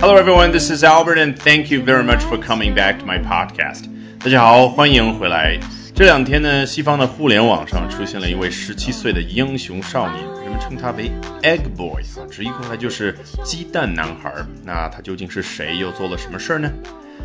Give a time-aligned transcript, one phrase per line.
[0.00, 0.52] Hello, everyone.
[0.52, 3.86] This is Albert, and thank you very much for coming back to my podcast.
[4.20, 5.58] 大家好，欢迎回来。
[5.94, 11.10] 这两天呢，西方的互联网上出现了一位十七岁的英雄少年，人们称他为
[11.42, 14.32] Egg Boy 啊，直译过来就是鸡蛋男孩。
[14.64, 16.72] 那他究竟是谁，又做了什么事儿呢？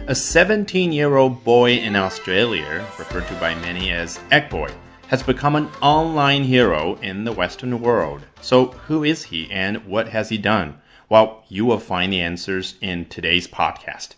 [0.07, 4.69] A 17-year-old boy in Australia, referred to by many as Egg Boy,
[5.09, 8.21] has become an online hero in the Western world.
[8.41, 10.73] So, who is he and what has he done?
[11.08, 14.10] Well, you will find the answers in today's podcast.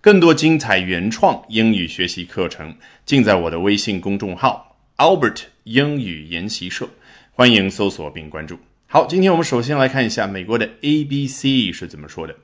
[0.00, 6.88] 更多精彩原创英语学习课程尽在我的微信公众号 Albert 英语研习社，
[7.32, 8.58] 欢迎搜索并关注。
[8.86, 12.34] 好，今天我们首先来看一下美国的 ABC 是怎么说的。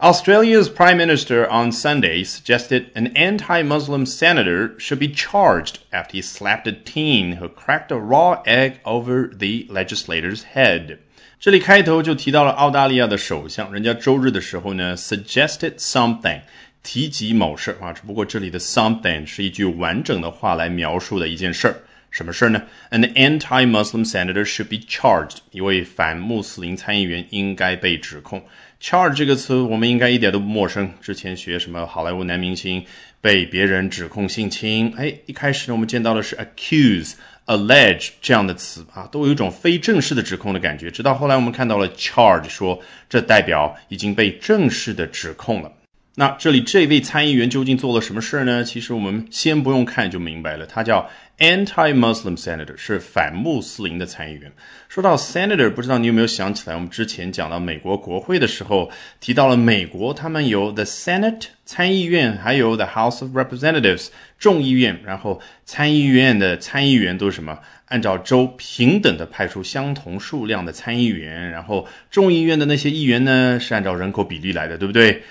[0.00, 6.22] Australia's Prime Minister on Sunday suggested an anti Muslim senator should be charged after he
[6.22, 10.98] slapped a teen who cracked a raw egg over the legislator's head.
[11.40, 16.42] 这里开头就提到了澳大利亚的首相，人家周日的时候呢，suggested something，
[16.84, 21.76] 提及某事啊，只不过这里的 something 是一句完整的话来描述的一件事儿。
[22.10, 22.62] 什么事儿呢？
[22.90, 25.38] An anti-Muslim senator should be charged。
[25.50, 28.44] 一位反穆斯林参议员应该被指控。
[28.83, 30.91] Charge 这个词我们应该一点都不陌生。
[30.99, 32.83] 之前学什么好莱坞男明星
[33.21, 37.13] 被别人指控性侵，哎，一开始呢我们见到的是 accuse、
[37.45, 40.91] allege 这样的词啊，都有一种非正式的指控的感觉。
[40.91, 42.77] 直到后来我们看到了 charge，说
[43.09, 45.71] 这代表已经被正式的指控了。
[46.15, 48.63] 那这里这位参议员究竟做了什么事儿呢？
[48.63, 54.51] 其实我们先不用看就明白了，他叫 anti-Muslim senator，是反穆斯林的参议员。
[54.89, 67.57] 说到 senator，不知道你有没有想起来，我们之前讲到美国国会的时候，提到了美国他们有 the Senate 参议院，还有 the House of Representatives 众议院，然后参议院的参议员都是什么？
[67.87, 75.23] 按照州平等的派出相同数量的参议员，然后众议院的那些议员呢，是按照人口比例来的，对不对？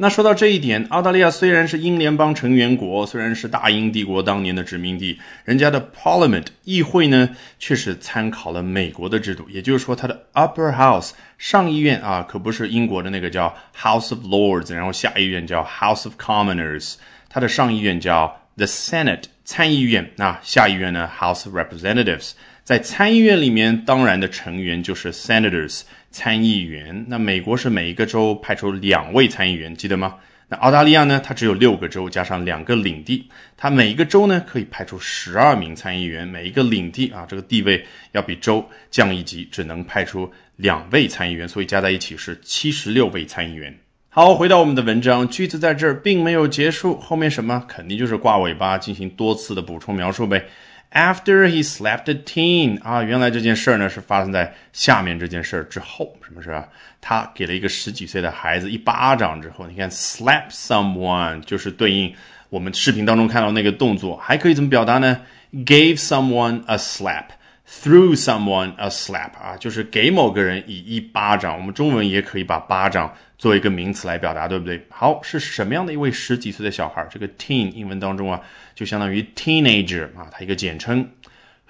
[0.00, 9.50] 那说到这一点，澳大利亚虽然是英联邦成员国，虽然是大英帝国当年的殖民地，人家的 Parliament 议会呢，却是参考了美国的制度。
[9.50, 16.94] 也就是说，它的 Upper House 上议院啊，可不是英国的那个叫 House of Lords，然后下议院叫 House of Commoners，
[17.28, 22.34] 它的上议院叫 The Senate 参议院，那下议院呢 House of Representatives。
[22.62, 25.80] 在参议院里面，当然的成员就是 Senators。
[26.10, 30.16] 参议员，那美国是每一个州派出两位参议员，记得吗？
[30.50, 31.20] 那澳大利亚呢？
[31.22, 43.78] 它只有六个州加上两个领地，它每一个州呢可以派出十二名参议员，每一个领地啊这个地位要比州降一级，只能派出两位参议员，所以加在一起是七十六位参议员。
[44.08, 50.46] 好，回到我们的文章，句子在这儿并没有结束，后面什么肯定就是挂尾巴进行多次的补充描述呗。
[50.90, 56.66] After he slapped a teen 啊，原来这件事儿呢是发生在下面这件事儿之后，什么事啊？
[57.00, 62.14] 他给了一个十几岁的孩子一巴掌之后，你看 slap someone 就是对应
[62.48, 65.20] 我们视频当中看到那个动作，还可以怎么表达呢
[65.52, 67.26] ？Gave someone a slap。
[67.70, 71.54] Through someone a slap 啊，就是给某个人以一巴掌。
[71.58, 74.82] 我们中文也可以把巴掌做一个名词来表达，对不对？
[74.88, 77.06] 好，是什么样的一位十几岁的小孩？
[77.10, 78.40] 这个 teen 英文当中啊，
[78.74, 81.10] 就相当于 teenager 啊，它一个简称。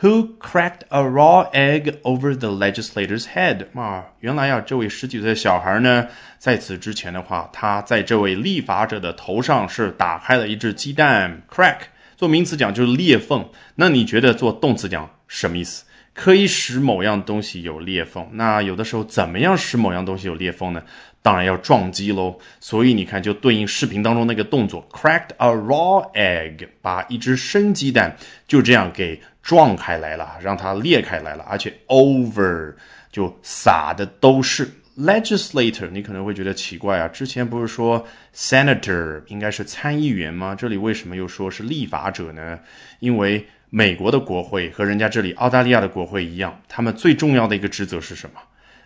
[0.01, 3.67] Who cracked a raw egg over the legislator's head？
[3.75, 6.07] 啊，原来啊，这位十几岁的小孩呢，
[6.39, 11.43] 在此之前的话，他在这位立法者的头上是打开了一只鸡蛋。
[11.53, 11.79] Crack
[12.17, 15.85] 做名词讲就是裂缝，那你觉得做动词讲什么意思？
[16.21, 20.83] 可以使某样东西有裂缝，那有的时候怎么样使某样东西有裂缝呢？
[21.23, 22.37] 当然要撞击喽。
[22.59, 28.17] 所以你看，就对应视频当中那个动作，cracked a raw egg，把一只生鸡蛋
[28.49, 32.75] 就这样给撞开来了，让它裂开来了，而且 over
[33.13, 34.69] 就撒的都是
[34.99, 35.89] legislator。
[35.93, 40.57] 你可能会觉得奇怪啊，之前不是说 senator 应该是参议员吗？
[40.57, 42.59] 这里为什么又说是立法者呢？
[42.99, 48.41] 因为美国的国会和人家这里澳大利亚的国会一样，他们最重要的一个职责是什么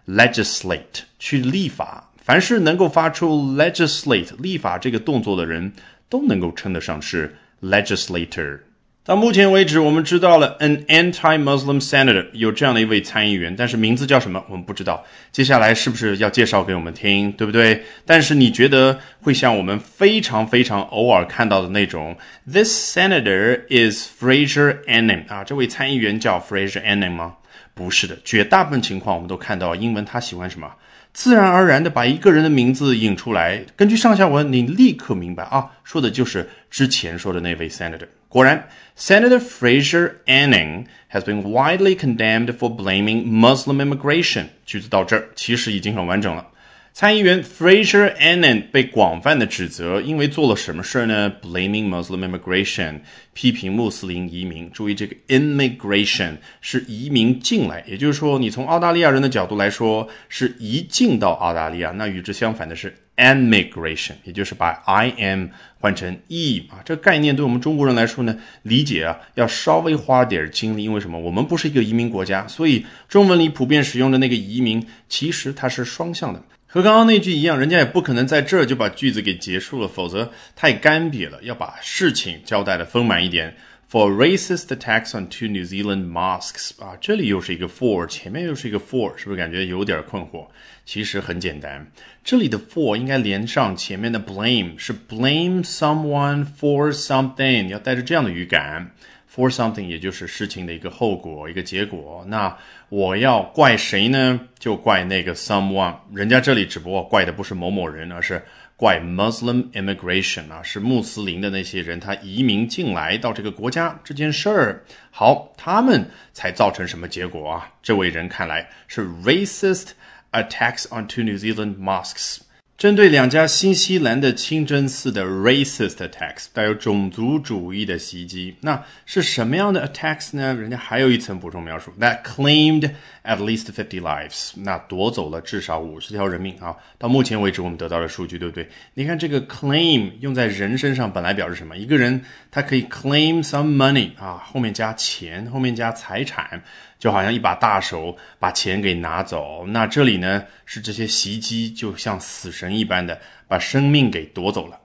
[0.06, 2.08] ？legislate 去立法。
[2.24, 5.72] 凡是能够发出 legislate 立法这个动作的人，
[6.08, 8.60] 都能够称得上是 legislator。
[9.04, 15.04] 到目前为止，我们知道了 an anti-Muslim senator 有这样的一位参议员，但是名字叫什么我们不知道。
[15.32, 17.82] 接下来是不是要介绍给我们听，对不对？
[18.06, 22.16] 但是你觉得会像我们非常非常偶尔看到的那种
[22.48, 27.34] ，this senator is Fraser Anning 啊，这位参议员叫 Fraser Anning 吗？
[27.74, 30.70] 不是的，绝大部分情况我们都看到英文他喜欢什么？
[31.12, 38.06] 自然而然的把一个人的名字引出来，根据上下文，你立刻明白啊，说的就是之前说的那位 senator。
[38.32, 44.46] 果然，Senator Fraser Anning has been widely condemned for blaming Muslim immigration。
[44.64, 46.48] 句子到这儿其实已经很完整了。
[46.94, 53.00] 参议员 Fraser Annan 被广泛的指责，因为做了什么事儿呢？Blaming Muslim immigration，
[53.34, 54.70] 批评穆斯林移民。
[54.70, 61.90] 注意这个 immigration 是移民进来，也就是说，你从澳大利亚人的角度来说是移进到澳大利亚。
[61.90, 65.48] 那与之相反的是 emigration，也就是把 I am
[65.78, 66.80] 换成 e 啊。
[66.84, 71.18] 这个概念对我们中国人来说呢，理解啊要稍微花点精力，因为什么？
[71.18, 76.42] 我们不是一个移民国家，所以中文里普遍使用的那个移民，其实它是双向的。
[76.66, 81.38] 和刚刚那句一样，人家也不可能在这儿就把句子给结束了，否则太干瘪了。
[81.42, 83.56] 要把事情交代的丰满一点。
[83.92, 90.46] For racist attacks on two New Zealand mosques 啊，这里又是一个 for，前面又是一个 for，是不是感觉有点困惑？
[90.86, 91.86] 其实很简单，
[92.24, 98.92] 这里的 for 应该连上前面的 blame，是 blame someone for something，要带着这样的语感。
[99.34, 102.22] For something，也就是事情的一个后果、一个结果。
[102.28, 102.58] 那
[102.90, 104.40] 我要怪谁呢？
[104.58, 105.96] 就怪那个 someone。
[106.14, 108.42] 人家这里只不过怪的不是某某人，而是
[108.82, 114.84] 怪 Muslim immigration 啊，是穆斯林的那些人，他移民进来到这个国家这件事儿。
[115.12, 117.70] 好，他们才造成什么结果啊？
[117.80, 119.90] 这位人看来是 racist
[120.32, 122.38] attacks on two New Zealand mosques。
[122.82, 130.52] 针对两家新西兰的清真寺的 racist attacks，带有种族主义的袭击，那是什么样的 attacks 呢？
[130.52, 132.90] 人家还有一层补充描述，that claimed
[133.22, 136.74] at least fifty lives，那夺走了至少五十条人命啊。
[136.98, 138.68] 到目前为止，我们得到的数据，对不对？
[138.94, 141.76] 你看这个 claim 用在人身上，本来表示什么？
[141.76, 146.64] 一个人他可以 claim some money 啊，后面加钱，后面加财产。
[146.98, 154.79] 就好像一把大手把钱给拿走，那这里呢是这些袭击就像死神一般的把生命给夺走了。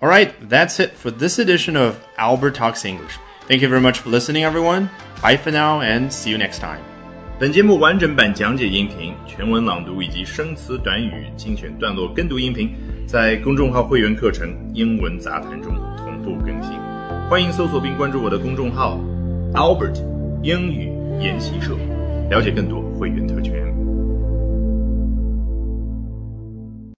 [0.00, 3.18] All right, that's it for this edition of Albert Talks English.
[3.48, 4.88] Thank you very much for listening, everyone.
[5.22, 6.80] Bye for now, and see you next time.
[7.38, 12.74] 本节目完整版讲解音频、全文朗读以及生词短语精选段落跟读音频，
[13.06, 16.72] 在公众号会员课程《英文杂谈》中同步更新。
[17.28, 18.98] 欢迎搜索并关注我的公众号
[19.54, 20.00] Albert
[20.42, 20.90] 英语。
[21.20, 21.76] 研习社，
[22.30, 23.52] 了解更多会员特权。